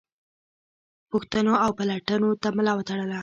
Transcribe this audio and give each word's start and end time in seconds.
پوښتنو 1.11 1.53
او 1.63 1.69
پلټنو 1.79 2.29
ته 2.41 2.47
ملا 2.57 2.73
وتړله. 2.75 3.19